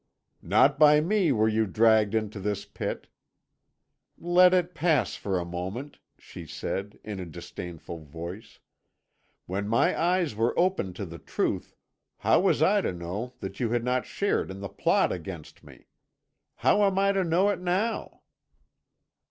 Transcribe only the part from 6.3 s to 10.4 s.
said, in a disdainful voice. 'When my eyes